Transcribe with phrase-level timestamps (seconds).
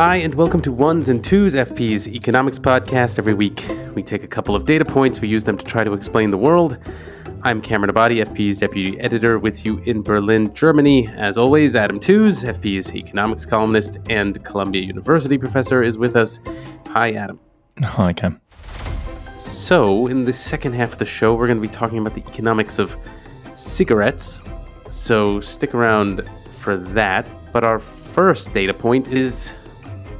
[0.00, 3.18] Hi, and welcome to Ones and Tooze FP's economics podcast.
[3.18, 5.92] Every week, we take a couple of data points, we use them to try to
[5.92, 6.78] explain the world.
[7.42, 11.08] I'm Cameron Abadi, FP's deputy editor, with you in Berlin, Germany.
[11.08, 16.38] As always, Adam Tooze, FP's economics columnist and Columbia University professor, is with us.
[16.90, 17.40] Hi, Adam.
[17.82, 18.40] Hi, Cam.
[19.42, 22.22] So, in the second half of the show, we're going to be talking about the
[22.30, 22.96] economics of
[23.56, 24.42] cigarettes.
[24.90, 26.22] So, stick around
[26.60, 27.28] for that.
[27.52, 27.80] But our
[28.14, 29.50] first data point is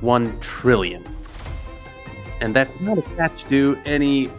[0.01, 1.05] 1 trillion.
[2.41, 4.31] And that's not attached to any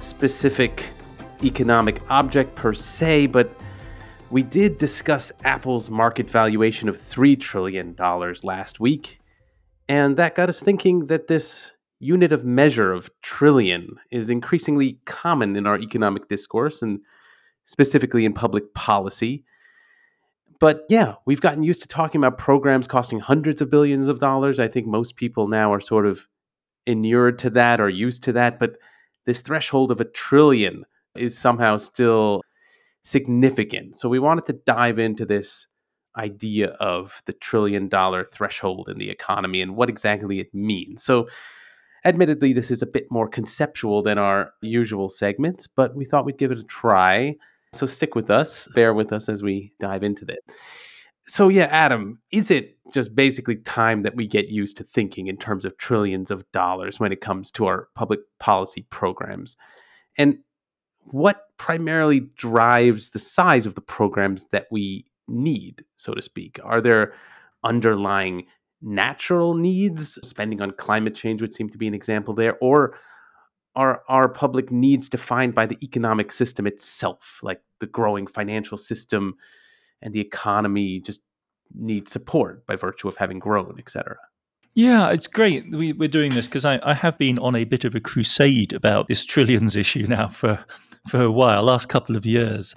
[0.00, 0.84] specific
[1.44, 3.50] economic object per se, but
[4.30, 7.94] we did discuss Apple's market valuation of $3 trillion
[8.42, 9.20] last week.
[9.88, 15.54] And that got us thinking that this unit of measure of trillion is increasingly common
[15.54, 17.00] in our economic discourse and
[17.66, 19.44] specifically in public policy.
[20.62, 24.60] But yeah, we've gotten used to talking about programs costing hundreds of billions of dollars.
[24.60, 26.28] I think most people now are sort of
[26.86, 28.60] inured to that or used to that.
[28.60, 28.76] But
[29.26, 30.84] this threshold of a trillion
[31.16, 32.42] is somehow still
[33.02, 33.98] significant.
[33.98, 35.66] So we wanted to dive into this
[36.16, 41.02] idea of the trillion dollar threshold in the economy and what exactly it means.
[41.02, 41.26] So,
[42.04, 46.38] admittedly, this is a bit more conceptual than our usual segments, but we thought we'd
[46.38, 47.34] give it a try.
[47.72, 50.40] So stick with us, bear with us as we dive into that.
[51.26, 55.36] So, yeah, Adam, is it just basically time that we get used to thinking in
[55.36, 59.56] terms of trillions of dollars when it comes to our public policy programs?
[60.18, 60.38] And
[61.04, 66.58] what primarily drives the size of the programs that we need, so to speak?
[66.64, 67.14] Are there
[67.64, 68.46] underlying
[68.82, 70.18] natural needs?
[70.24, 72.58] Spending on climate change would seem to be an example there.
[72.60, 72.98] Or
[73.74, 79.36] are our public needs defined by the economic system itself, like the growing financial system
[80.02, 81.20] and the economy just
[81.74, 84.16] need support by virtue of having grown, etc.
[84.74, 87.84] Yeah, it's great we, are doing this because I, I, have been on a bit
[87.84, 90.64] of a crusade about this trillions issue now for
[91.08, 92.74] for a while, last couple of years.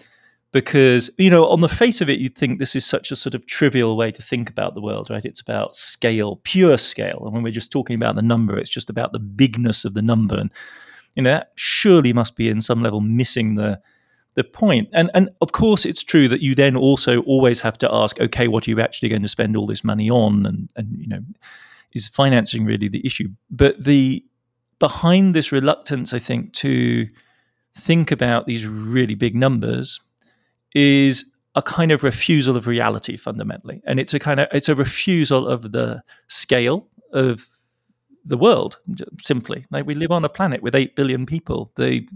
[0.52, 3.36] Because, you know, on the face of it, you'd think this is such a sort
[3.36, 5.26] of trivial way to think about the world, right?
[5.26, 7.24] It's about scale, pure scale.
[7.26, 10.02] And when we're just talking about the number, it's just about the bigness of the
[10.02, 10.38] number.
[10.38, 10.50] And
[11.16, 13.82] you know, that surely must be in some level missing the
[14.36, 14.90] the point.
[14.94, 18.48] And and of course it's true that you then also always have to ask, okay,
[18.48, 20.46] what are you actually going to spend all this money on?
[20.46, 21.22] And and you know,
[21.94, 23.30] is financing really the issue?
[23.50, 24.24] But the
[24.80, 27.08] behind this reluctance, I think, to
[27.76, 30.00] think about these really big numbers
[30.74, 31.26] is
[31.56, 35.48] a kind of refusal of reality fundamentally and it's a kind of it's a refusal
[35.48, 37.48] of the scale of
[38.26, 38.80] the world
[39.22, 39.66] simply.
[39.72, 41.72] Like we live on a planet with 8 billion people.
[41.76, 42.08] The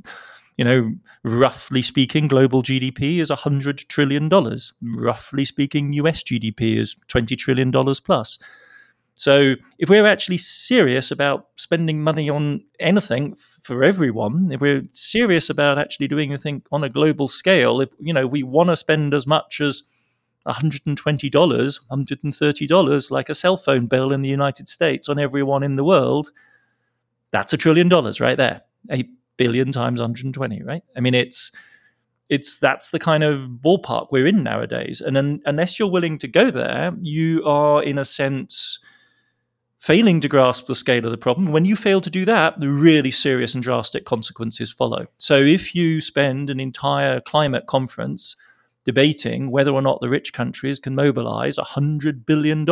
[0.57, 0.91] you know
[1.23, 4.73] roughly speaking global gdp is 100 trillion dollars.
[4.81, 8.37] Roughly speaking us gdp is 20 trillion dollars plus.
[9.15, 15.49] So if we're actually serious about spending money on anything for everyone if we're serious
[15.49, 19.13] about actually doing anything on a global scale if you know we want to spend
[19.13, 19.83] as much as
[20.47, 25.83] $120, $130 like a cell phone bill in the United States on everyone in the
[25.83, 26.31] world,
[27.31, 28.61] that's a trillion dollars right there.
[28.89, 30.83] 8 billion times 120, right?
[30.95, 31.51] I mean, it's
[32.29, 35.01] it's that's the kind of ballpark we're in nowadays.
[35.01, 38.79] And un, unless you're willing to go there, you are in a sense
[39.79, 41.51] failing to grasp the scale of the problem.
[41.51, 45.07] When you fail to do that, the really serious and drastic consequences follow.
[45.17, 48.35] So if you spend an entire climate conference
[48.91, 52.65] debating whether or not the rich countries can mobilize $100 billion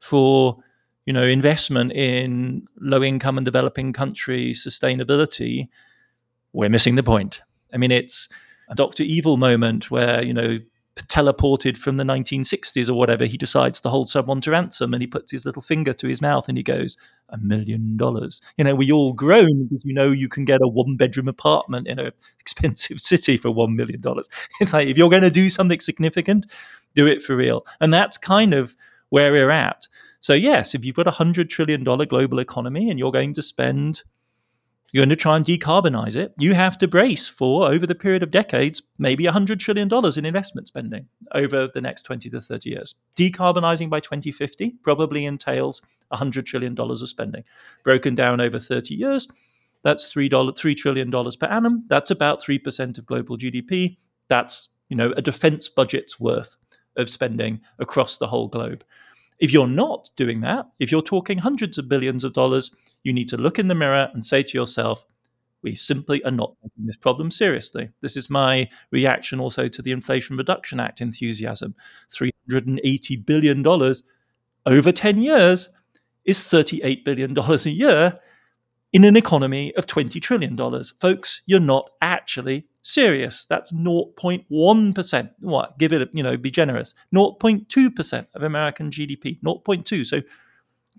[0.00, 0.56] for
[1.04, 5.68] you know investment in low income and developing country sustainability
[6.54, 7.42] we're missing the point.
[7.74, 8.28] I mean it's
[8.70, 10.58] a dr evil moment where you know
[10.96, 15.06] teleported from the 1960s or whatever, he decides to hold someone to ransom and he
[15.06, 16.96] puts his little finger to his mouth and he goes,
[17.30, 18.40] a million dollars.
[18.56, 21.88] You know, we all groan because you know you can get a one bedroom apartment
[21.88, 24.28] in an expensive city for one million dollars.
[24.60, 26.46] It's like if you're going to do something significant,
[26.94, 27.66] do it for real.
[27.80, 28.74] And that's kind of
[29.10, 29.88] where we're at.
[30.20, 34.02] So, yes, if you've got a $100 trillion global economy and you're going to spend
[34.94, 38.22] you're going to try and decarbonize it, you have to brace for, over the period
[38.22, 42.94] of decades, maybe $100 trillion in investment spending over the next 20 to 30 years.
[43.16, 45.82] Decarbonizing by 2050 probably entails
[46.12, 47.42] $100 trillion of spending.
[47.82, 49.26] Broken down over 30 years,
[49.82, 51.84] that's $3, $3 trillion per annum.
[51.88, 53.96] That's about 3% of global GDP.
[54.28, 56.56] That's you know a defense budget's worth
[56.96, 58.84] of spending across the whole globe.
[59.38, 62.70] If you're not doing that, if you're talking hundreds of billions of dollars,
[63.02, 65.06] you need to look in the mirror and say to yourself,
[65.62, 67.88] we simply are not taking this problem seriously.
[68.02, 71.74] This is my reaction also to the Inflation Reduction Act enthusiasm.
[72.10, 73.66] $380 billion
[74.66, 75.70] over 10 years
[76.24, 78.20] is $38 billion a year
[78.94, 80.56] in an economy of $20 trillion.
[81.00, 83.44] Folks, you're not actually serious.
[83.44, 85.30] That's 0.1%.
[85.40, 85.78] What?
[85.78, 86.94] Give it, you know, be generous.
[87.12, 89.40] 0.2% of American GDP.
[89.42, 90.06] 0.2.
[90.06, 90.22] So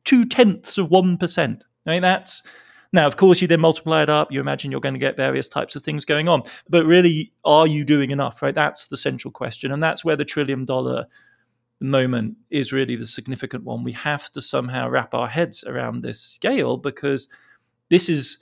[0.03, 1.61] two tenths of 1%.
[1.87, 2.43] I mean, that's
[2.91, 4.29] now, of course, you then multiply it up.
[4.29, 6.43] You imagine you're going to get various types of things going on.
[6.69, 8.53] But really, are you doing enough, right?
[8.53, 9.71] That's the central question.
[9.71, 11.05] And that's where the trillion dollar
[11.79, 13.85] moment is really the significant one.
[13.85, 17.29] We have to somehow wrap our heads around this scale because
[17.89, 18.37] this is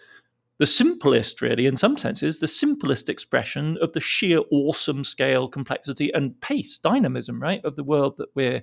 [0.60, 6.12] the simplest, really, in some senses, the simplest expression of the sheer awesome scale, complexity,
[6.13, 8.62] and pace, dynamism, right, of the world that we're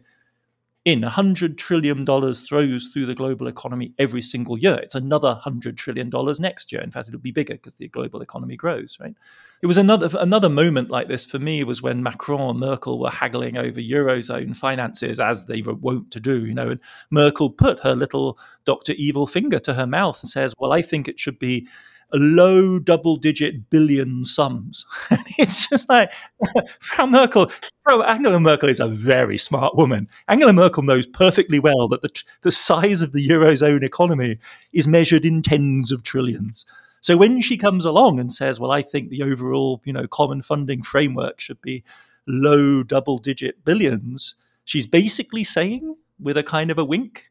[0.85, 1.03] in.
[1.03, 4.75] $100 trillion throws through the global economy every single year.
[4.77, 6.81] It's another $100 trillion next year.
[6.81, 9.15] In fact, it'll be bigger because the global economy grows, right?
[9.63, 13.11] It was another another moment like this for me was when Macron and Merkel were
[13.11, 17.81] haggling over Eurozone finances, as they were wont to do, you know, and Merkel put
[17.81, 18.93] her little Dr.
[18.93, 21.69] Evil finger to her mouth and says, well, I think it should be
[22.19, 24.87] low double digit billion sums.
[25.39, 26.13] It's just like,
[26.81, 27.51] Frau Merkel,
[27.85, 30.07] Frau Angela Merkel is a very smart woman.
[30.29, 34.39] Angela Merkel knows perfectly well that the, the size of the Eurozone economy
[34.73, 36.67] is measured in tens of trillions.
[37.01, 40.43] So when she comes along and says, well, I think the overall, you know, common
[40.43, 41.83] funding framework should be
[42.27, 44.35] low double digit billions,
[44.65, 47.31] she's basically saying with a kind of a wink,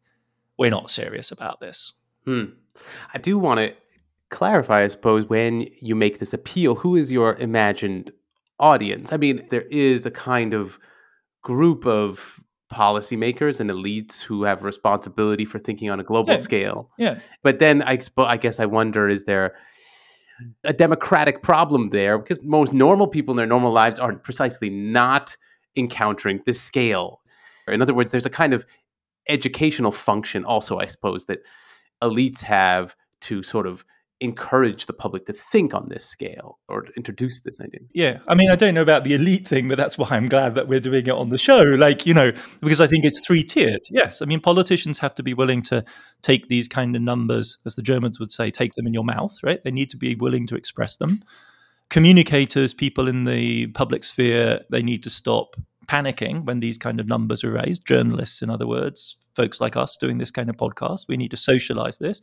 [0.58, 1.94] we're not serious about this.
[2.26, 2.46] Hmm.
[3.14, 3.74] I do want to
[4.30, 8.12] clarify, I suppose, when you make this appeal, who is your imagined
[8.60, 9.12] audience?
[9.12, 10.78] I mean, there is a kind of
[11.44, 12.40] group of
[12.72, 16.40] policymakers and elites who have responsibility for thinking on a global Yeah.
[16.40, 16.92] scale.
[17.00, 17.20] Yeah.
[17.42, 19.56] But then I, I guess I wonder is there
[20.64, 22.20] a democratic problem there?
[22.20, 25.36] Because most normal people in their normal lives are precisely not
[25.76, 27.22] encountering this scale.
[27.68, 28.66] In other words, there's a kind of
[29.28, 31.40] educational function also, I suppose, that
[32.04, 33.84] elites have to sort of
[34.22, 37.80] encourage the public to think on this scale or introduce this idea.
[37.94, 40.56] Yeah, I mean, I don't know about the elite thing, but that's why I'm glad
[40.56, 41.60] that we're doing it on the show.
[41.60, 42.32] Like, you know,
[42.62, 43.82] because I think it's three tiered.
[43.90, 45.84] Yes, I mean, politicians have to be willing to
[46.22, 49.38] take these kind of numbers, as the Germans would say, take them in your mouth,
[49.42, 49.64] right?
[49.64, 51.24] They need to be willing to express them.
[51.90, 55.56] Communicators, people in the public sphere, they need to stop
[55.90, 57.86] panicking when these kind of numbers are raised.
[57.86, 61.38] Journalists, in other words, folks like us doing this kind of podcast, we need to
[61.38, 62.22] socialize this.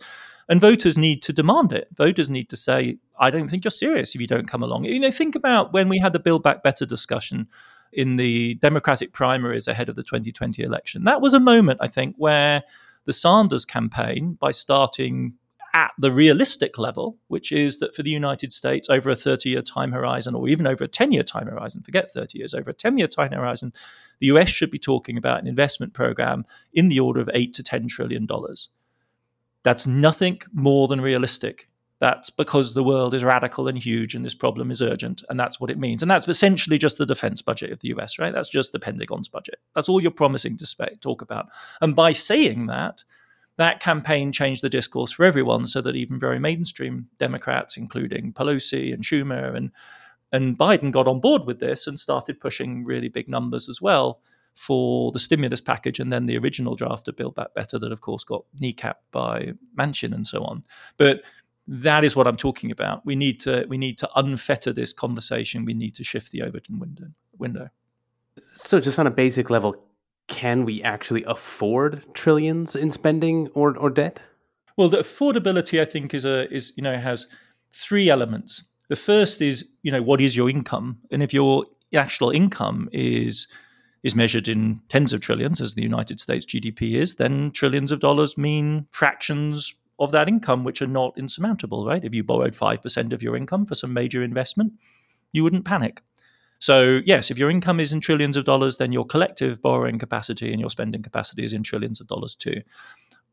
[0.48, 1.88] And voters need to demand it.
[1.96, 4.84] Voters need to say, I don't think you're serious if you don't come along.
[4.84, 7.48] You know, think about when we had the Build Back Better discussion
[7.92, 11.02] in the Democratic primaries ahead of the 2020 election.
[11.02, 12.62] That was a moment, I think, where
[13.04, 15.34] the Sanders campaign, by starting
[15.76, 19.60] at the realistic level, which is that for the United States, over a 30 year
[19.60, 22.74] time horizon, or even over a 10 year time horizon, forget 30 years, over a
[22.74, 23.74] 10 year time horizon,
[24.18, 27.62] the US should be talking about an investment program in the order of 8 to
[27.62, 28.70] 10 trillion dollars.
[29.64, 31.68] That's nothing more than realistic.
[31.98, 35.24] That's because the world is radical and huge and this problem is urgent.
[35.28, 36.00] And that's what it means.
[36.00, 38.32] And that's essentially just the defense budget of the US, right?
[38.32, 39.56] That's just the Pentagon's budget.
[39.74, 41.48] That's all you're promising to talk about.
[41.82, 43.04] And by saying that,
[43.56, 48.92] that campaign changed the discourse for everyone so that even very mainstream Democrats, including Pelosi
[48.92, 49.70] and Schumer and,
[50.32, 54.20] and Biden, got on board with this and started pushing really big numbers as well
[54.54, 58.00] for the stimulus package and then the original draft of Build Back Better that, of
[58.00, 60.62] course, got kneecapped by Manchin and so on.
[60.96, 61.22] But
[61.66, 63.04] that is what I'm talking about.
[63.04, 65.64] We need to we need to unfetter this conversation.
[65.64, 67.08] We need to shift the Overton window.
[67.36, 67.68] Window.
[68.54, 69.76] So, just on a basic level,
[70.28, 74.20] can we actually afford trillions in spending or, or debt?
[74.76, 77.26] Well, the affordability, I think, is a is you know has
[77.72, 78.64] three elements.
[78.88, 81.64] The first is you know what is your income, and if your
[81.94, 83.46] actual income is
[84.02, 88.00] is measured in tens of trillions, as the United States GDP is, then trillions of
[88.00, 92.04] dollars mean fractions of that income which are not insurmountable, right?
[92.04, 94.74] If you borrowed 5% of your income for some major investment,
[95.32, 96.02] you wouldn't panic.
[96.58, 100.52] So, yes, if your income is in trillions of dollars, then your collective borrowing capacity
[100.52, 102.62] and your spending capacity is in trillions of dollars too.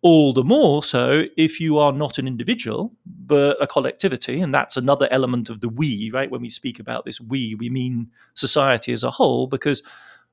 [0.01, 4.41] All the more so if you are not an individual, but a collectivity.
[4.41, 6.29] And that's another element of the we, right?
[6.29, 9.81] When we speak about this we, we mean society as a whole, because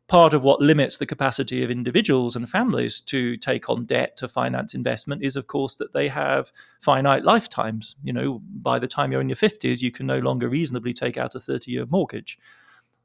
[0.09, 4.27] part of what limits the capacity of individuals and families to take on debt to
[4.27, 9.13] finance investment is of course that they have finite lifetimes you know by the time
[9.13, 12.37] you're in your 50s you can no longer reasonably take out a 30 year mortgage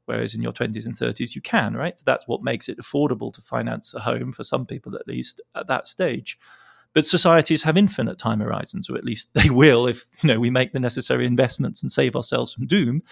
[0.06, 3.32] whereas in your 20s and 30s you can right so that's what makes it affordable
[3.32, 6.38] to finance a home for some people at least at that stage
[6.94, 10.50] but societies have infinite time horizons or at least they will if you know we
[10.50, 13.02] make the necessary investments and save ourselves from doom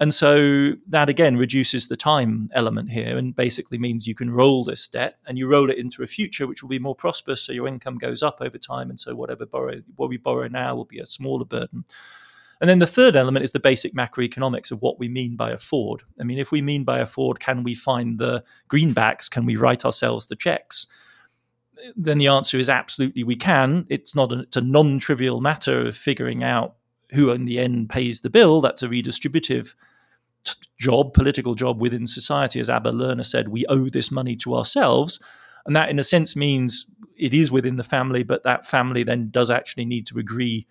[0.00, 4.64] And so that again reduces the time element here and basically means you can roll
[4.64, 7.42] this debt and you roll it into a future which will be more prosperous.
[7.42, 8.90] So your income goes up over time.
[8.90, 11.84] And so whatever borrow, what we borrow now will be a smaller burden.
[12.60, 16.02] And then the third element is the basic macroeconomics of what we mean by afford.
[16.20, 19.30] I mean, if we mean by afford, can we find the greenbacks?
[19.30, 20.86] Can we write ourselves the checks?
[21.96, 23.86] Then the answer is absolutely we can.
[23.88, 26.74] It's not a, it's a non-trivial matter of figuring out
[27.12, 28.60] who in the end pays the bill.
[28.60, 29.74] That's a redistributive
[30.44, 32.58] t- job, political job within society.
[32.58, 35.20] As Abba Lerner said, we owe this money to ourselves.
[35.64, 36.86] And that, in a sense, means
[37.16, 40.66] it is within the family, but that family then does actually need to agree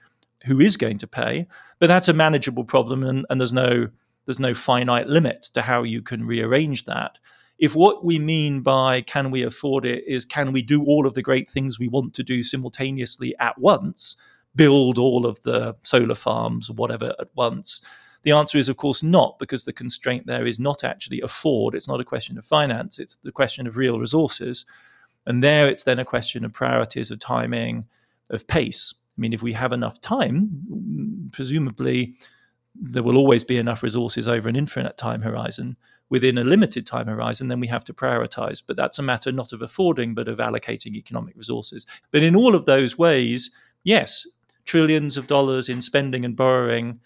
[0.46, 1.48] who is going to pay.
[1.80, 3.90] But that's a manageable problem, and, and there's no
[4.26, 7.18] there's no finite limit to how you can rearrange that.
[7.60, 11.14] If what we mean by can we afford it is can we do all of
[11.14, 14.18] the great things we want to do simultaneously at once,
[14.56, 17.82] build all of the solar farms or whatever at once?
[18.24, 21.74] The answer is, of course, not, because the constraint there is not actually afford.
[21.74, 24.66] It's not a question of finance, it's the question of real resources.
[25.26, 27.86] And there it's then a question of priorities, of timing,
[28.30, 28.94] of pace.
[29.18, 32.18] I mean, if we have enough time, presumably
[32.80, 35.76] there will always be enough resources over an infinite time horizon.
[36.10, 38.62] Within a limited time horizon, then we have to prioritize.
[38.66, 41.86] But that's a matter not of affording, but of allocating economic resources.
[42.12, 43.50] But in all of those ways,
[43.84, 44.28] yes,
[44.66, 47.00] trillions of dollars in spending and borrowing,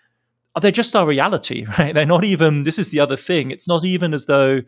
[0.60, 1.96] they're just our reality, right?
[1.96, 3.52] They're not even, this is the other thing.
[3.52, 4.62] It's not even as though,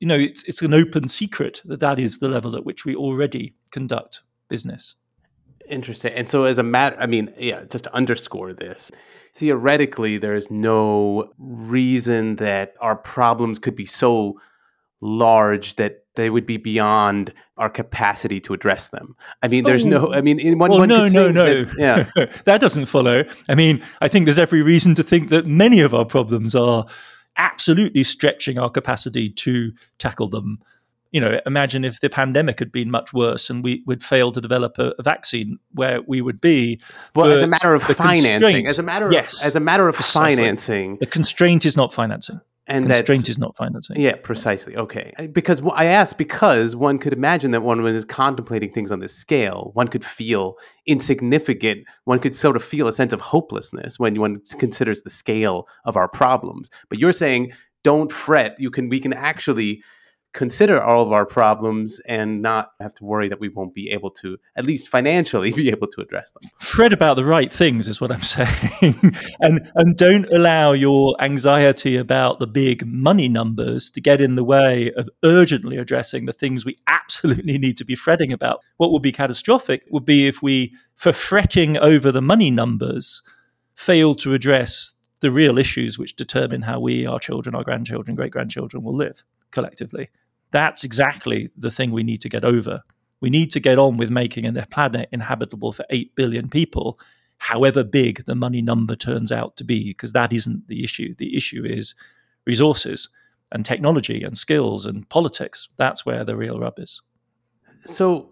[0.00, 2.96] you know, it's, it's an open secret that that is the level at which we
[2.96, 4.96] already conduct business.
[5.68, 6.12] Interesting.
[6.12, 8.90] And so, as a matter, I mean, yeah, just to underscore this,
[9.34, 14.40] theoretically, there's no reason that our problems could be so
[15.00, 19.14] large that they would be beyond our capacity to address them.
[19.42, 19.88] I mean, there's oh.
[19.88, 20.14] no.
[20.14, 20.70] I mean, in one.
[20.70, 21.64] Well, one no, no, no.
[21.64, 21.74] That,
[22.16, 23.24] yeah, that doesn't follow.
[23.48, 26.86] I mean, I think there's every reason to think that many of our problems are
[27.36, 30.58] absolutely stretching our capacity to tackle them.
[31.12, 34.40] You know, imagine if the pandemic had been much worse and we would fail to
[34.40, 36.80] develop a, a, vaccine, where we would be.
[37.14, 39.94] Well, as a matter of financing, as a matter of yes, as a matter of
[39.94, 40.36] precisely.
[40.36, 44.00] financing, the constraint is not financing and constraint is not financing.
[44.00, 44.76] Yeah, precisely.
[44.76, 49.14] Okay, because I asked because one could imagine that one is contemplating things on this
[49.14, 51.84] scale, one could feel insignificant.
[52.04, 55.96] One could sort of feel a sense of hopelessness when one considers the scale of
[55.96, 56.70] our problems.
[56.88, 57.52] But you're saying,
[57.84, 58.56] don't fret.
[58.58, 58.88] You can.
[58.88, 59.82] We can actually
[60.36, 64.10] consider all of our problems and not have to worry that we won't be able
[64.10, 66.48] to, at least financially, be able to address them.
[66.60, 71.96] Fret about the right things is what I'm saying, and and don't allow your anxiety
[71.96, 76.64] about the big money numbers to get in the way of urgently addressing the things
[76.64, 78.60] we absolutely need to be fretting about.
[78.76, 83.22] What would be catastrophic would be if we, for fretting over the money numbers,
[83.74, 88.30] failed to address the real issues which determine how we, our children, our grandchildren, great
[88.30, 90.10] grandchildren will live collectively.
[90.50, 92.82] That's exactly the thing we need to get over.
[93.20, 96.98] We need to get on with making a planet inhabitable for 8 billion people,
[97.38, 101.14] however big the money number turns out to be, because that isn't the issue.
[101.16, 101.94] The issue is
[102.46, 103.08] resources
[103.52, 105.68] and technology and skills and politics.
[105.76, 107.00] That's where the real rub is.
[107.84, 108.30] So,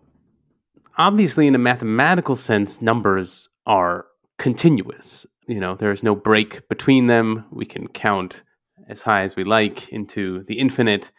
[0.98, 4.06] obviously, in a mathematical sense, numbers are
[4.38, 5.26] continuous.
[5.46, 7.44] You know, there's no break between them.
[7.50, 8.42] We can count
[8.88, 11.10] as high as we like into the infinite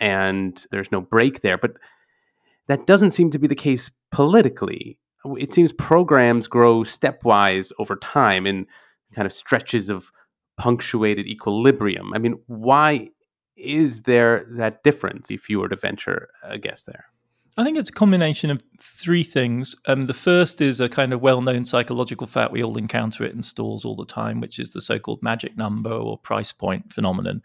[0.00, 1.58] and there's no break there.
[1.58, 1.72] But
[2.66, 4.98] that doesn't seem to be the case politically.
[5.36, 8.66] It seems programs grow stepwise over time in
[9.14, 10.10] kind of stretches of
[10.56, 12.12] punctuated equilibrium.
[12.14, 13.08] I mean, why
[13.56, 17.06] is there that difference if you were to venture a guess there?
[17.56, 19.74] I think it's a combination of three things.
[19.86, 22.52] Um, the first is a kind of well known psychological fact.
[22.52, 25.56] We all encounter it in stores all the time, which is the so called magic
[25.56, 27.42] number or price point phenomenon.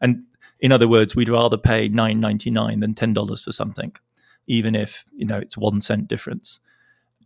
[0.00, 0.24] And
[0.60, 3.94] in other words, we'd rather pay nine ninety nine than ten dollars for something,
[4.46, 6.60] even if you know it's one cent difference.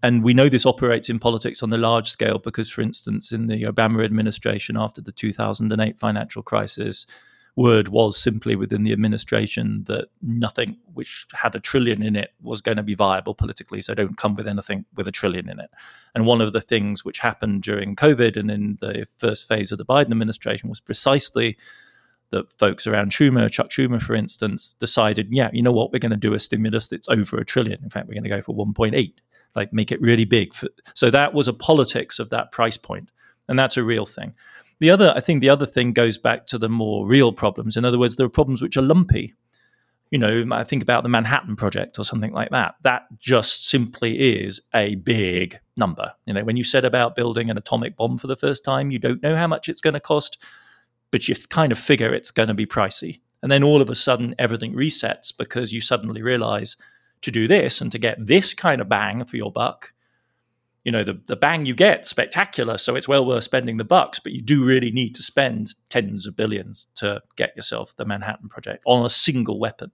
[0.02, 3.48] And we know this operates in politics on the large scale because, for instance, in
[3.48, 7.04] the Obama administration after the 2008 financial crisis,
[7.58, 12.60] word was simply within the administration that nothing which had a trillion in it was
[12.60, 13.80] going to be viable politically.
[13.80, 15.68] So don't come with anything with a trillion in it.
[16.14, 19.78] And one of the things which happened during COVID and in the first phase of
[19.78, 21.56] the Biden administration was precisely
[22.30, 26.10] that folks around Schumer, Chuck Schumer, for instance, decided, yeah, you know what, we're going
[26.10, 27.82] to do a stimulus that's over a trillion.
[27.82, 29.12] In fact, we're going to go for 1.8,
[29.54, 30.52] like make it really big.
[30.52, 33.10] For, so that was a politics of that price point,
[33.48, 34.34] and that's a real thing.
[34.80, 37.76] The other, I think, the other thing goes back to the more real problems.
[37.76, 39.34] In other words, there are problems which are lumpy.
[40.10, 42.76] You know, I think about the Manhattan Project or something like that.
[42.82, 46.14] That just simply is a big number.
[46.24, 48.98] You know, when you set about building an atomic bomb for the first time, you
[48.98, 50.42] don't know how much it's going to cost
[51.10, 53.20] but you kind of figure it's going to be pricey.
[53.42, 56.76] And then all of a sudden, everything resets because you suddenly realize
[57.22, 59.92] to do this and to get this kind of bang for your buck,
[60.84, 62.78] you know, the, the bang you get spectacular.
[62.78, 66.26] So it's well worth spending the bucks, but you do really need to spend tens
[66.26, 69.90] of billions to get yourself the Manhattan Project on a single weapon,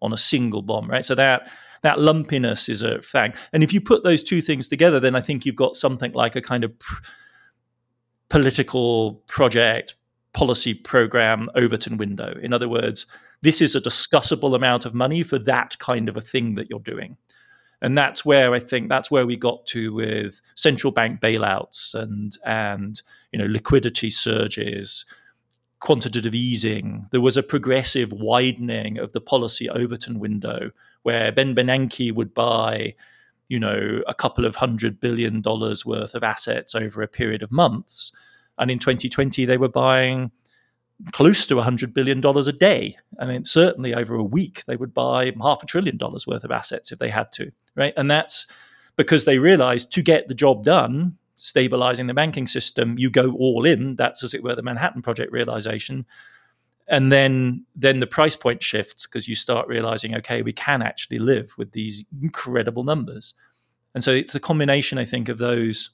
[0.00, 1.04] on a single bomb, right?
[1.04, 1.50] So that
[1.82, 3.34] that lumpiness is a thing.
[3.52, 6.34] And if you put those two things together, then I think you've got something like
[6.34, 7.02] a kind of pr-
[8.28, 9.94] political project
[10.32, 12.38] policy program Overton window.
[12.42, 13.06] In other words,
[13.42, 16.80] this is a discussable amount of money for that kind of a thing that you're
[16.80, 17.16] doing.
[17.80, 22.36] And that's where I think that's where we got to with central bank bailouts and
[22.44, 23.00] and
[23.32, 25.04] you know liquidity surges,
[25.78, 27.06] quantitative easing.
[27.12, 30.72] There was a progressive widening of the policy Overton window
[31.04, 32.94] where Ben Bernanke would buy,
[33.48, 37.52] you know, a couple of hundred billion dollars worth of assets over a period of
[37.52, 38.10] months
[38.58, 40.30] and in 2020, they were buying
[41.12, 42.96] close to $100 billion a day.
[43.18, 46.50] I mean, certainly over a week, they would buy half a trillion dollars worth of
[46.50, 47.94] assets if they had to, right?
[47.96, 48.46] And that's
[48.96, 53.64] because they realized to get the job done, stabilizing the banking system, you go all
[53.64, 53.94] in.
[53.94, 56.04] That's, as it were, the Manhattan Project realization.
[56.88, 61.20] And then, then the price point shifts because you start realizing, okay, we can actually
[61.20, 63.34] live with these incredible numbers.
[63.94, 65.90] And so it's a combination, I think, of those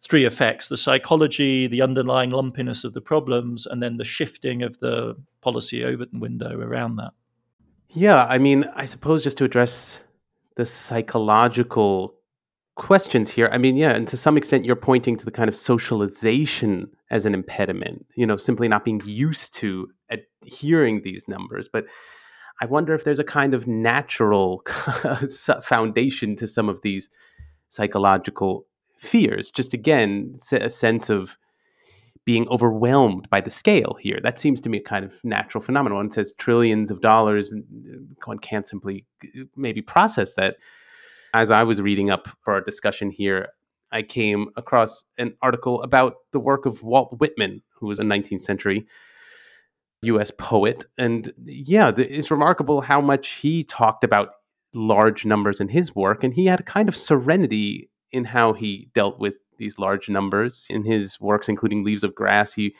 [0.00, 4.78] three effects the psychology, the underlying lumpiness of the problems, and then the shifting of
[4.78, 7.12] the policy Overton window around that.
[7.90, 10.00] Yeah, I mean, I suppose just to address
[10.56, 12.14] the psychological
[12.76, 15.56] questions here, I mean, yeah, and to some extent, you're pointing to the kind of
[15.56, 19.88] socialization as an impediment, you know, simply not being used to
[20.44, 21.68] hearing these numbers.
[21.72, 21.86] But
[22.60, 24.62] I wonder if there's a kind of natural
[25.62, 27.08] foundation to some of these
[27.68, 28.66] psychological
[28.98, 29.50] fears.
[29.50, 31.36] Just again, a sense of
[32.24, 34.20] being overwhelmed by the scale here.
[34.22, 35.96] That seems to me a kind of natural phenomenon.
[35.96, 40.56] One says trillions of dollars, and uh, one can't simply uh, maybe process that.
[41.34, 43.48] As I was reading up for our discussion here,
[43.92, 48.42] I came across an article about the work of Walt Whitman, who was a 19th
[48.42, 48.86] century
[50.02, 50.84] US poet.
[50.96, 54.30] And yeah, it's remarkable how much he talked about
[54.74, 56.22] large numbers in his work.
[56.22, 60.66] And he had a kind of serenity in how he dealt with these large numbers
[60.70, 62.52] in his works, including Leaves of Grass.
[62.52, 62.74] He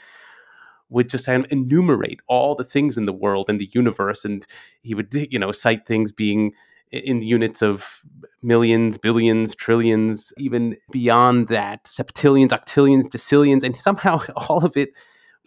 [0.91, 4.47] would just enumerate all the things in the world and the universe, and
[4.83, 6.53] he would, you know, cite things being
[6.91, 8.03] in the units of
[8.43, 14.91] millions, billions, trillions, even beyond that, septillions, octillions, decillions, and somehow all of it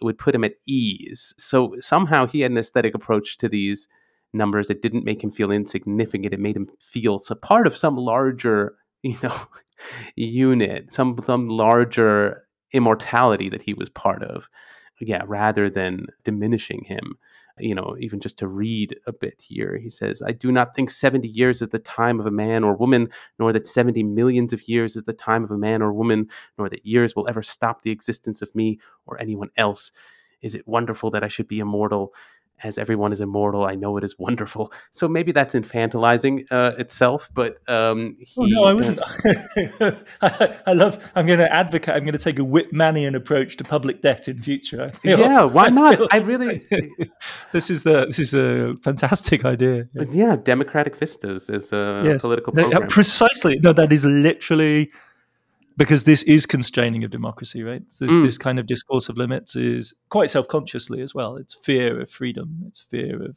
[0.00, 1.34] would put him at ease.
[1.38, 3.88] So somehow he had an aesthetic approach to these
[4.32, 6.32] numbers that didn't make him feel insignificant.
[6.32, 9.36] It made him feel a part of some larger, you know,
[10.16, 14.48] unit, some some larger immortality that he was part of.
[15.00, 17.18] Yeah, rather than diminishing him.
[17.58, 20.90] You know, even just to read a bit here, he says, I do not think
[20.90, 24.66] 70 years is the time of a man or woman, nor that 70 millions of
[24.66, 27.82] years is the time of a man or woman, nor that years will ever stop
[27.82, 29.92] the existence of me or anyone else.
[30.40, 32.14] Is it wonderful that I should be immortal?
[32.64, 34.72] As everyone is immortal, I know it is wonderful.
[34.90, 38.98] So maybe that's infantilizing uh, itself, but um, he, oh, no, I wouldn't.
[40.22, 41.10] I, I, love.
[41.14, 41.94] I'm going to advocate.
[41.94, 44.90] I'm going to take a Whitmanian approach to public debt in future.
[44.90, 46.00] Feel, yeah, why not?
[46.12, 46.62] I, I really.
[47.52, 49.88] this is the this is a fantastic idea.
[49.94, 52.22] Yeah, yeah democratic vistas is a yes.
[52.22, 52.82] political program.
[52.82, 53.58] No, precisely.
[53.58, 54.92] No, that is literally
[55.82, 57.82] because this is constraining of democracy, right?
[57.88, 58.24] This, mm.
[58.24, 61.36] this kind of discourse of limits is quite self consciously as well.
[61.36, 62.62] It's fear of freedom.
[62.66, 63.36] It's fear of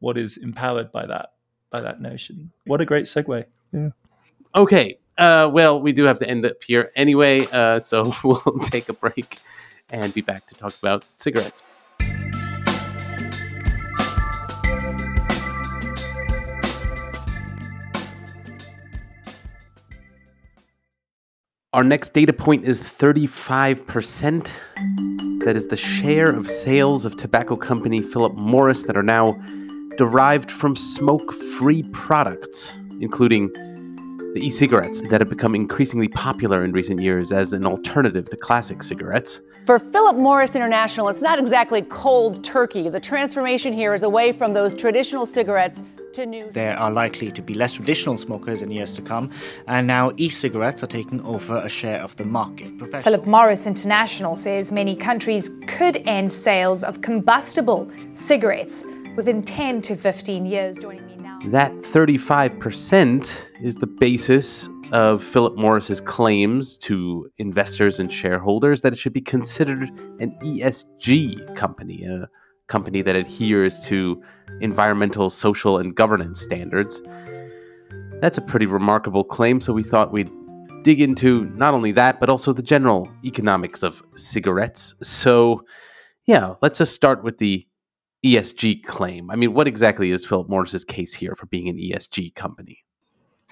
[0.00, 1.30] what is empowered by that
[1.70, 2.50] by that notion.
[2.66, 3.44] What a great segue.
[3.72, 3.88] Yeah.
[4.54, 4.98] Okay.
[5.18, 8.92] Uh, well, we do have to end up here anyway, uh, so we'll take a
[8.92, 9.38] break
[9.90, 11.62] and be back to talk about cigarettes.
[21.76, 24.50] Our next data point is 35%.
[25.44, 29.38] That is the share of sales of tobacco company Philip Morris that are now
[29.98, 33.52] derived from smoke free products, including
[34.32, 38.38] the e cigarettes that have become increasingly popular in recent years as an alternative to
[38.38, 39.40] classic cigarettes.
[39.66, 42.88] For Philip Morris International, it's not exactly cold turkey.
[42.88, 45.82] The transformation here is away from those traditional cigarettes
[46.52, 49.30] there are likely to be less traditional smokers in years to come,
[49.66, 52.70] and now e cigarettes are taking over a share of the market.
[53.02, 58.84] Philip Morris International says many countries could end sales of combustible cigarettes
[59.16, 60.78] within 10 to 15 years.
[60.78, 61.38] Joining me now.
[61.46, 63.30] That 35%
[63.62, 69.20] is the basis of Philip Morris's claims to investors and shareholders that it should be
[69.20, 72.28] considered an ESG company, a
[72.68, 74.22] company that adheres to
[74.60, 77.00] environmental, social, and governance standards.
[78.20, 80.30] That's a pretty remarkable claim, so we thought we'd
[80.82, 84.94] dig into not only that, but also the general economics of cigarettes.
[85.02, 85.62] So,
[86.26, 87.66] yeah, let's just start with the
[88.24, 89.30] ESG claim.
[89.30, 92.78] I mean, what exactly is Philip Morris's case here for being an ESG company?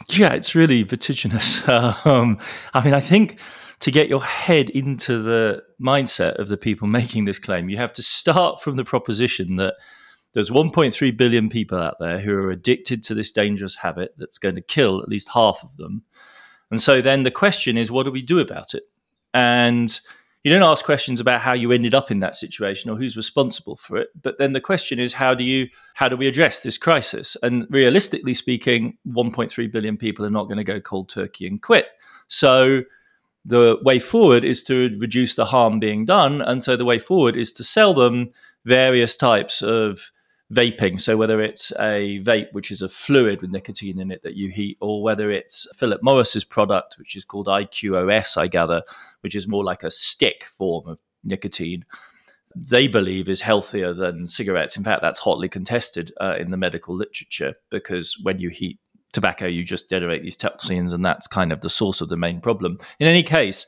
[0.09, 1.67] Yeah, it's really vertiginous.
[1.69, 2.39] Um,
[2.73, 3.41] I mean, I think
[3.81, 7.93] to get your head into the mindset of the people making this claim, you have
[7.95, 9.75] to start from the proposition that
[10.33, 14.57] there's 1.3 billion people out there who are addicted to this dangerous habit that's going
[14.57, 16.03] to kill at least half of them.
[16.71, 18.83] And so then the question is, what do we do about it?
[19.33, 20.01] And
[20.45, 23.77] you don't ask questions about how you ended up in that situation or who's responsible
[23.77, 26.79] for it but then the question is how do you how do we address this
[26.79, 31.63] crisis and realistically speaking 1.3 billion people are not going to go cold turkey and
[31.63, 31.87] quit
[32.29, 32.83] so
[33.45, 37.37] the way forward is to reduce the harm being done and so the way forward
[37.37, 38.31] is to sell them
[38.65, 40.11] various types of
[40.53, 41.01] vaping.
[41.01, 44.51] So whether it's a vape, which is a fluid with nicotine in it that you
[44.51, 48.83] heat, or whether it's Philip Morris's product, which is called IQOS, I gather,
[49.21, 51.85] which is more like a stick form of nicotine.
[52.55, 54.77] They believe is healthier than cigarettes.
[54.77, 58.79] In fact, that's hotly contested uh, in the medical literature because when you heat
[59.15, 62.41] tobacco, you just generate these toxins, and that's kind of the source of the main
[62.41, 62.77] problem.
[62.99, 63.65] In any case,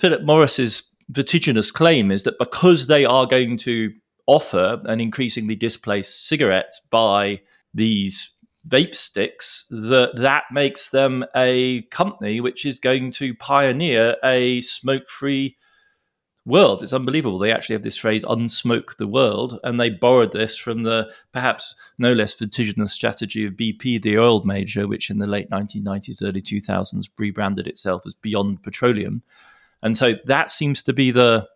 [0.00, 3.92] Philip Morris's vertiginous claim is that because they are going to
[4.26, 7.40] offer an increasingly displaced cigarette by
[7.72, 8.30] these
[8.68, 15.56] vape sticks that that makes them a company which is going to pioneer a smoke-free
[16.48, 20.56] world it's unbelievable they actually have this phrase unsmoke the world and they borrowed this
[20.56, 25.26] from the perhaps no less vertiginous strategy of bp the oil major which in the
[25.26, 29.20] late 1990s early 2000s rebranded itself as beyond petroleum
[29.82, 31.46] and so that seems to be the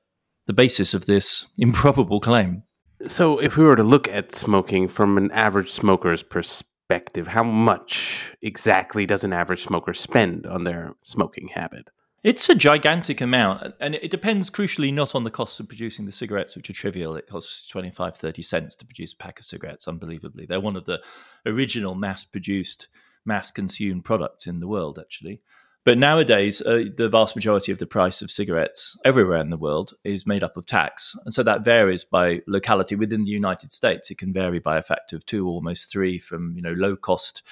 [0.46, 2.62] the basis of this improbable claim.
[3.07, 8.33] So, if we were to look at smoking from an average smoker's perspective, how much
[8.42, 11.88] exactly does an average smoker spend on their smoking habit?
[12.22, 16.12] It's a gigantic amount, and it depends crucially not on the cost of producing the
[16.12, 17.16] cigarettes, which are trivial.
[17.16, 20.46] It costs 25, 30 cents to produce a pack of cigarettes, unbelievably.
[20.46, 21.02] They're one of the
[21.46, 22.87] original mass produced,
[23.24, 25.40] mass consumed products in the world, actually.
[25.85, 29.94] But nowadays, uh, the vast majority of the price of cigarettes everywhere in the world
[30.04, 31.16] is made up of tax.
[31.24, 32.94] And so that varies by locality.
[32.94, 36.54] Within the United States, it can vary by a factor of two, almost three, from
[36.54, 37.42] you know low cost,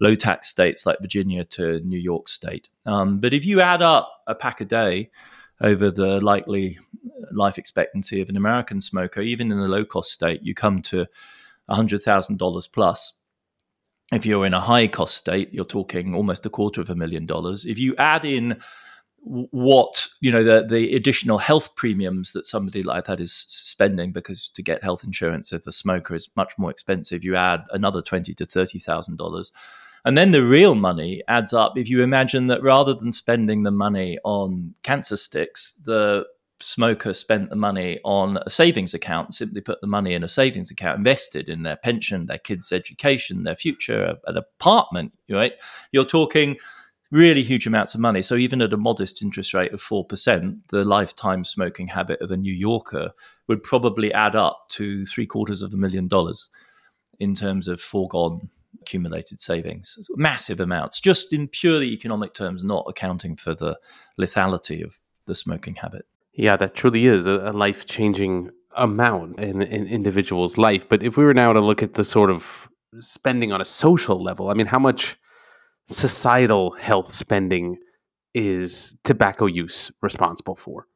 [0.00, 2.68] low tax states like Virginia to New York State.
[2.86, 5.08] Um, but if you add up a pack a day
[5.60, 6.78] over the likely
[7.32, 11.06] life expectancy of an American smoker, even in a low cost state, you come to
[11.70, 13.12] $100,000 plus
[14.12, 17.26] if you're in a high cost state, you're talking almost a quarter of a million
[17.26, 17.64] dollars.
[17.64, 18.60] If you add in
[19.22, 24.48] what you know the the additional health premiums that somebody like that is spending because
[24.48, 28.32] to get health insurance if a smoker is much more expensive you add another twenty
[28.32, 29.52] to thirty thousand dollars
[30.04, 33.70] and then the real money adds up if you imagine that rather than spending the
[33.70, 36.24] money on cancer sticks the
[36.60, 40.70] smoker spent the money on a savings account, simply put the money in a savings
[40.70, 45.54] account, invested in their pension, their kids' education, their future, an apartment, right?
[45.92, 46.56] You're talking
[47.10, 48.22] really huge amounts of money.
[48.22, 52.36] So even at a modest interest rate of 4%, the lifetime smoking habit of a
[52.36, 53.10] New Yorker
[53.48, 56.50] would probably add up to three quarters of a million dollars
[57.18, 58.48] in terms of foregone
[58.80, 59.96] accumulated savings.
[60.16, 63.78] Massive amounts, just in purely economic terms, not accounting for the
[64.18, 66.06] lethality of the smoking habit.
[66.32, 70.88] Yeah, that truly is a, life changing amount in an in individual's life.
[70.88, 72.68] But if we were now to look at the sort of
[73.00, 75.16] spending on a social level, I mean, how much
[75.86, 77.78] societal health spending
[78.34, 80.86] is tobacco use responsible for?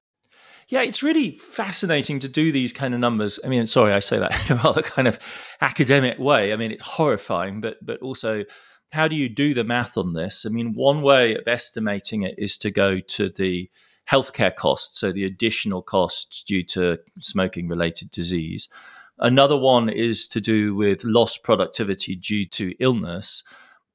[0.68, 3.38] Yeah, it's really fascinating to do these kind of numbers.
[3.44, 5.18] I mean, sorry, I say that in a rather kind of
[5.60, 6.52] academic way.
[6.52, 8.44] I mean, it's horrifying, but but also,
[8.92, 10.46] how do you do the math on this?
[10.46, 13.70] I mean, one way of estimating it is to go to the
[14.10, 18.68] healthcare costs, so the additional costs due to smoking related disease.
[19.18, 23.42] Another one is to do with lost productivity due to illness.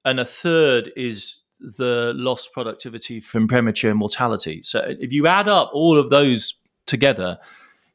[0.06, 4.62] And a third is the lost productivity from premature mortality.
[4.62, 7.38] So if you add up all of those together,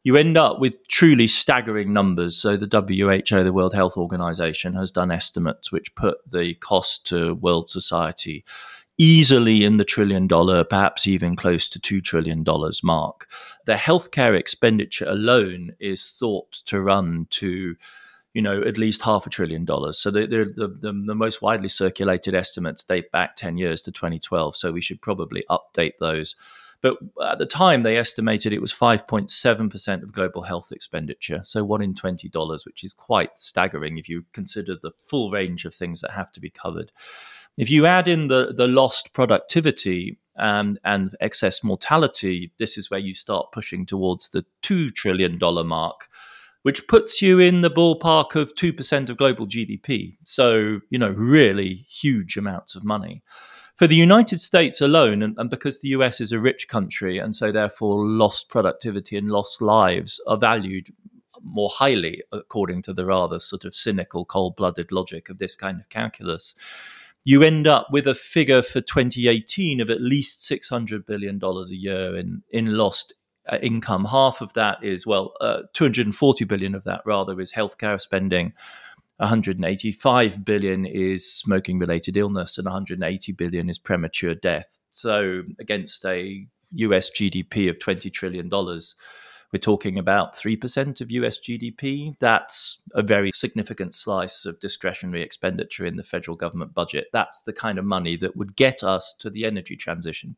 [0.03, 2.37] you end up with truly staggering numbers.
[2.37, 7.35] So the WHO, the World Health Organization, has done estimates which put the cost to
[7.35, 8.44] world society
[8.96, 12.44] easily in the trillion dollar, perhaps even close to $2 trillion
[12.83, 13.29] mark.
[13.64, 17.77] The healthcare expenditure alone is thought to run to
[18.35, 19.97] you know, at least half a trillion dollars.
[19.97, 24.57] So the, the, the, the, most widely circulated estimates date back 10 years to 2012.
[24.57, 26.35] So we should probably update those.
[26.83, 31.40] But at the time, they estimated it was 5.7% of global health expenditure.
[31.44, 35.73] So one in $20, which is quite staggering if you consider the full range of
[35.73, 36.90] things that have to be covered.
[37.57, 43.01] If you add in the, the lost productivity and, and excess mortality, this is where
[43.01, 46.09] you start pushing towards the $2 trillion mark
[46.64, 50.16] which puts you in the ballpark of 2% of global GDP.
[50.24, 53.22] So, you know, really huge amounts of money.
[53.77, 57.37] For the United States alone, and, and, because the US is a rich country, and
[57.37, 60.88] so therefore lost productivity and lost lives are valued
[61.42, 65.81] more highly, according to the rather sort of cynical, cold blooded logic of this kind
[65.81, 66.55] of calculus,
[67.24, 72.16] you end up with a figure for 2018 of at least $600 billion a year
[72.16, 73.12] in, in lost
[73.50, 74.04] uh, income.
[74.04, 78.52] Half of that is, well, uh, 240 billion of that rather is healthcare spending.
[79.18, 84.80] 185 billion is smoking related illness and 180 billion is premature death.
[84.90, 88.96] So against a US GDP of 20 trillion dollars,
[89.52, 92.18] we're talking about 3% of US GDP.
[92.18, 97.07] That's a very significant slice of discretionary expenditure in the federal government budget.
[97.12, 100.35] That's the kind of money that would get us to the energy transition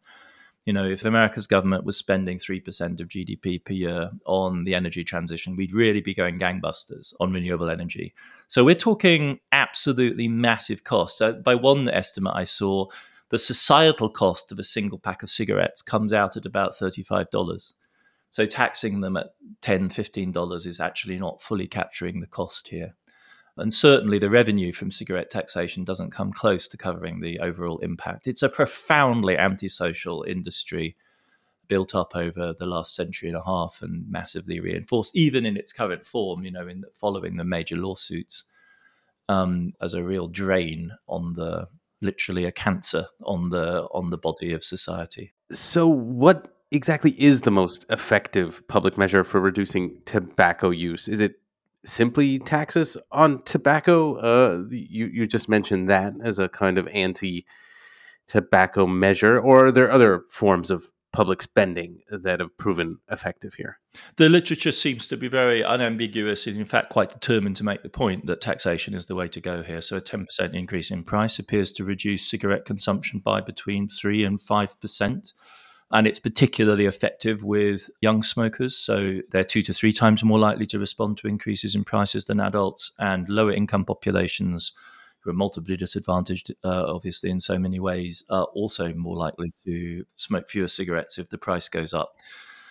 [0.66, 5.04] you know, if America's government was spending 3% of GDP per year on the energy
[5.04, 8.12] transition, we'd really be going gangbusters on renewable energy.
[8.48, 11.18] So we're talking absolutely massive costs.
[11.18, 12.86] So by one estimate I saw,
[13.28, 17.74] the societal cost of a single pack of cigarettes comes out at about $35.
[18.30, 22.94] So taxing them at $10, $15 is actually not fully capturing the cost here.
[23.58, 28.26] And certainly the revenue from cigarette taxation doesn't come close to covering the overall impact.
[28.26, 30.94] It's a profoundly antisocial industry
[31.68, 35.72] built up over the last century and a half and massively reinforced, even in its
[35.72, 38.44] current form, you know, in the, following the major lawsuits,
[39.28, 41.66] um, as a real drain on the
[42.02, 45.32] literally a cancer on the on the body of society.
[45.52, 51.08] So what exactly is the most effective public measure for reducing tobacco use?
[51.08, 51.40] Is it
[51.86, 54.16] simply taxes on tobacco?
[54.16, 59.90] Uh, you you just mentioned that as a kind of anti-tobacco measure, or are there
[59.90, 63.78] other forms of public spending that have proven effective here?
[64.16, 67.88] The literature seems to be very unambiguous and, in fact, quite determined to make the
[67.88, 69.80] point that taxation is the way to go here.
[69.80, 74.38] So, a 10% increase in price appears to reduce cigarette consumption by between 3 and
[74.38, 75.32] 5%
[75.92, 78.76] and it's particularly effective with young smokers.
[78.76, 82.40] So they're two to three times more likely to respond to increases in prices than
[82.40, 84.72] adults, and lower income populations
[85.20, 90.04] who are multiply disadvantaged, uh, obviously, in so many ways, are also more likely to
[90.16, 92.14] smoke fewer cigarettes if the price goes up.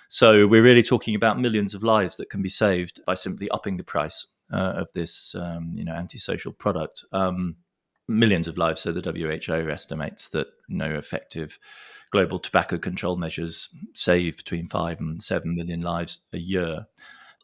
[0.08, 3.78] So we're really talking about millions of lives that can be saved by simply upping
[3.78, 7.04] the price uh, of this, um, you know, antisocial product.
[7.12, 7.56] Um,
[8.08, 8.82] millions of lives.
[8.82, 11.60] So the WHO estimates that no effective
[12.12, 16.88] global tobacco control measures save between five and seven million lives a year.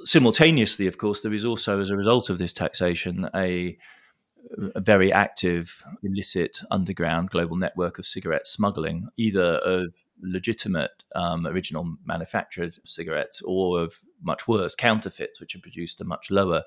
[0.04, 3.78] Simultaneously, of course, there is also, as a result of this taxation, a,
[4.74, 11.98] a very active illicit underground global network of cigarette smuggling, either of legitimate um, original
[12.06, 16.64] manufactured cigarettes or of much worse counterfeits, which are produced at much lower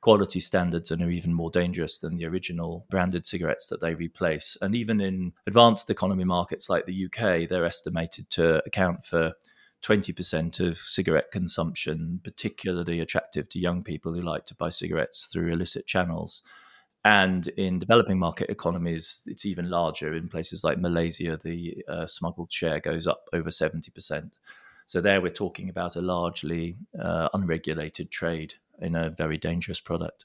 [0.00, 4.56] quality standards and are even more dangerous than the original branded cigarettes that they replace.
[4.62, 9.34] And even in advanced economy markets like the UK, they're estimated to account for
[9.82, 15.52] 20% of cigarette consumption, particularly attractive to young people who like to buy cigarettes through
[15.52, 16.42] illicit channels.
[17.04, 20.14] And in developing market economies, it's even larger.
[20.14, 24.32] In places like Malaysia, the uh, smuggled share goes up over 70%.
[24.86, 30.24] So, there we're talking about a largely uh, unregulated trade in a very dangerous product.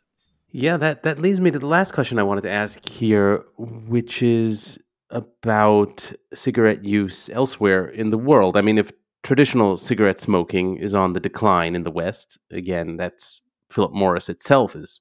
[0.52, 4.22] Yeah, that, that leads me to the last question I wanted to ask here, which
[4.22, 4.78] is
[5.10, 8.56] about cigarette use elsewhere in the world.
[8.56, 8.92] I mean, if
[9.24, 14.76] traditional cigarette smoking is on the decline in the West, again, that's Philip Morris itself
[14.76, 15.00] is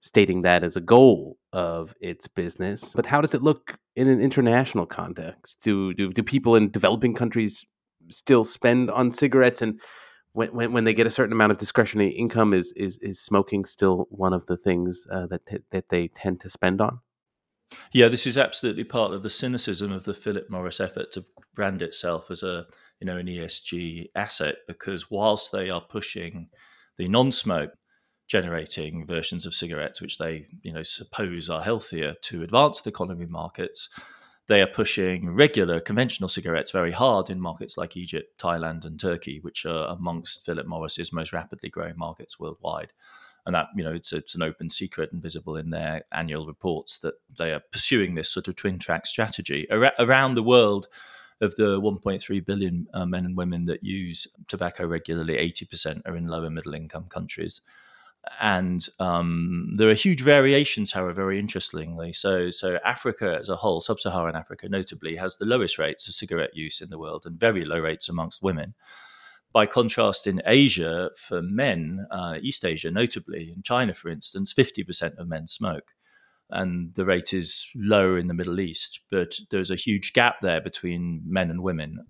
[0.00, 2.92] stating that as a goal of its business.
[2.94, 5.58] But how does it look in an international context?
[5.62, 7.64] Do do, do people in developing countries
[8.10, 9.80] still spend on cigarettes and
[10.32, 13.64] when, when, when they get a certain amount of discretionary income, is is is smoking
[13.64, 17.00] still one of the things uh, that t- that they tend to spend on?
[17.92, 21.82] Yeah, this is absolutely part of the cynicism of the Philip Morris effort to brand
[21.82, 22.66] itself as a
[23.00, 26.48] you know an ESG asset because whilst they are pushing
[26.96, 27.72] the non-smoke
[28.28, 33.88] generating versions of cigarettes, which they you know suppose are healthier to advanced economy markets,
[34.52, 39.40] they are pushing regular conventional cigarettes very hard in markets like Egypt, Thailand, and Turkey,
[39.40, 42.92] which are amongst Philip Morris's most rapidly growing markets worldwide.
[43.46, 46.98] and that you know it's it's an open secret and visible in their annual reports
[46.98, 50.86] that they are pursuing this sort of twin track strategy Ar- around the world.
[51.40, 56.28] Of the 1.3 billion uh, men and women that use tobacco regularly, 80% are in
[56.28, 57.60] lower middle income countries
[58.40, 62.12] and um, there are huge variations, however, very interestingly.
[62.12, 66.54] So, so Africa as a whole, sub-Saharan Africa, notably, has the lowest rates of cigarette
[66.54, 68.74] use in the world and very low rates amongst women.
[69.52, 74.82] By contrast, in Asia, for men, uh, East Asia notably, in China, for instance, fifty
[74.82, 75.92] percent of men smoke,
[76.48, 79.00] and the rate is lower in the Middle East.
[79.10, 82.06] But there's a huge gap there between men and women.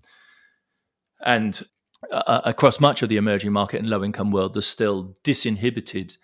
[1.25, 1.61] And
[2.11, 6.17] uh, across much of the emerging market and low income world, there's still disinhibited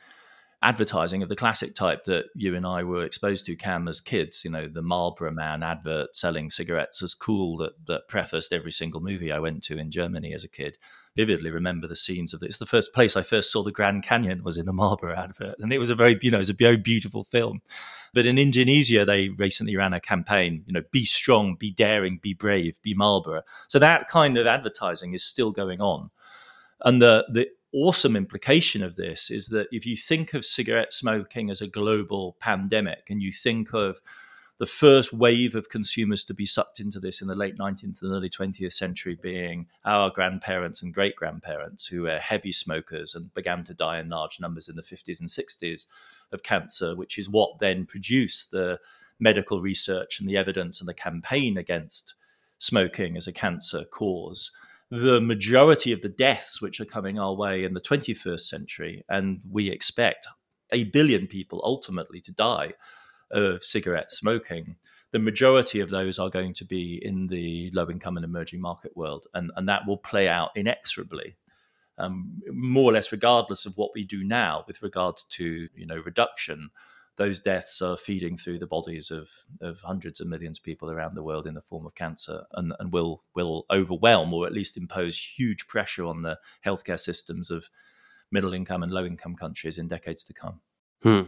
[0.61, 4.43] advertising of the classic type that you and I were exposed to, Cam, as kids.
[4.43, 8.99] You know, the Marlboro Man advert selling cigarettes as cool that, that prefaced every single
[8.99, 10.77] movie I went to in Germany as a kid.
[11.15, 12.47] Vividly remember the scenes of it.
[12.47, 15.55] It's the first place I first saw the Grand Canyon was in a Marlboro advert,
[15.59, 17.61] and it was a very, you know, it was a very beautiful film.
[18.13, 22.33] But in Indonesia, they recently ran a campaign, you know, be strong, be daring, be
[22.33, 23.43] brave, be Marlboro.
[23.67, 26.09] So that kind of advertising is still going on.
[26.83, 31.49] And the the awesome implication of this is that if you think of cigarette smoking
[31.49, 34.01] as a global pandemic and you think of
[34.59, 38.11] the first wave of consumers to be sucked into this in the late 19th and
[38.11, 43.63] early 20th century being our grandparents and great grandparents who were heavy smokers and began
[43.63, 45.87] to die in large numbers in the 50s and 60s
[46.33, 48.77] of cancer, which is what then produced the
[49.17, 52.15] medical research and the evidence and the campaign against
[52.57, 54.51] smoking as a cancer cause
[54.91, 59.39] the majority of the deaths which are coming our way in the 21st century, and
[59.49, 60.27] we expect
[60.71, 62.73] a billion people ultimately to die
[63.31, 64.75] of cigarette smoking.
[65.11, 68.95] The majority of those are going to be in the low income and emerging market
[68.95, 71.35] world, and, and that will play out inexorably.
[71.97, 76.01] Um, more or less, regardless of what we do now with regards to you know
[76.05, 76.69] reduction,
[77.19, 79.29] those deaths are feeding through the bodies of,
[79.59, 82.73] of hundreds of millions of people around the world in the form of cancer and,
[82.79, 87.69] and will will overwhelm or at least impose huge pressure on the healthcare systems of
[88.31, 90.61] middle income and low income countries in decades to come.
[91.03, 91.21] Hmm.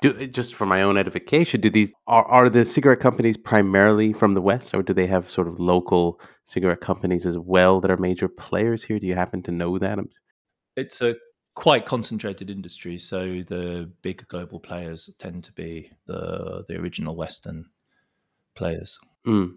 [0.00, 4.32] Do just for my own edification, do these are, are the cigarette companies primarily from
[4.32, 7.98] the West, or do they have sort of local cigarette companies as well that are
[7.98, 8.98] major players here?
[8.98, 9.98] Do you happen to know that?
[10.74, 11.16] It's a
[11.58, 17.66] quite concentrated industry, so the big global players tend to be the the original Western
[18.54, 19.00] players.
[19.26, 19.56] Mm.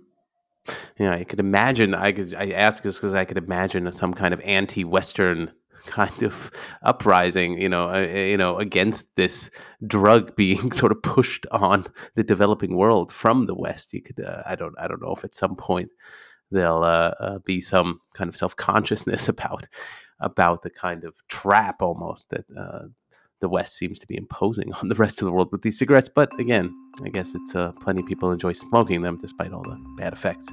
[0.97, 1.93] Yeah, I could imagine.
[1.93, 2.33] I could.
[2.33, 5.51] I ask this because I could imagine some kind of anti-Western
[5.85, 6.49] kind of
[6.81, 7.61] uprising.
[7.61, 9.51] You know, uh, you know, against this
[9.85, 11.85] drug being sort of pushed on
[12.15, 13.93] the developing world from the West.
[13.93, 14.25] You could.
[14.25, 14.73] Uh, I don't.
[14.79, 15.91] I don't know if at some point
[16.49, 19.67] there'll uh, uh be some kind of self-consciousness about
[20.21, 22.83] about the kind of trap almost that uh,
[23.41, 26.09] the West seems to be imposing on the rest of the world with these cigarettes.
[26.13, 29.77] But again, I guess it's uh, plenty of people enjoy smoking them despite all the
[29.97, 30.47] bad effects.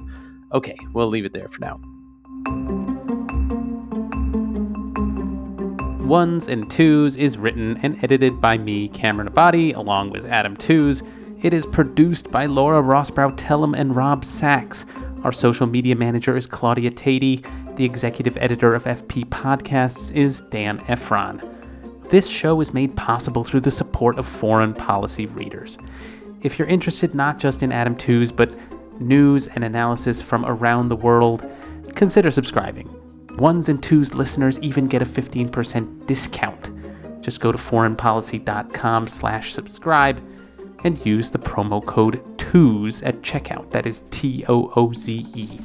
[0.51, 1.79] Okay, we'll leave it there for now.
[6.09, 11.03] Ones and Tooze is written and edited by me, Cameron Abadi, along with Adam Tooze.
[11.43, 14.85] It is produced by Laura Rosbrow Telem and Rob Sachs.
[15.23, 17.45] Our social media manager is Claudia Tatey.
[17.79, 21.39] The executive editor of FP Podcasts is Dan Ephron.
[22.09, 25.77] This show is made possible through the support of foreign policy readers.
[26.41, 28.53] If you're interested not just in Adam Tooze, but
[28.99, 31.45] news and analysis from around the world,
[31.95, 32.93] consider subscribing.
[33.37, 36.71] Ones and Tooze listeners even get a 15% discount.
[37.23, 40.21] Just go to foreignpolicy.com slash subscribe
[40.83, 43.71] and use the promo code TOOZE at checkout.
[43.71, 45.57] That is T O O Z E.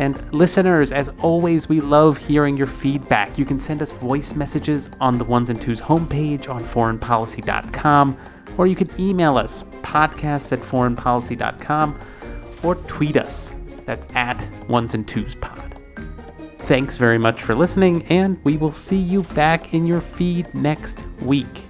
[0.00, 3.38] And listeners, as always, we love hearing your feedback.
[3.38, 8.16] You can send us voice messages on the Ones and Tooze homepage on foreignpolicy.com,
[8.56, 12.00] or you can email us, podcasts at foreignpolicy.com,
[12.62, 13.52] or tweet us.
[13.84, 15.74] That's at Ones and Tooze Pod.
[16.60, 21.04] Thanks very much for listening, and we will see you back in your feed next
[21.20, 21.69] week.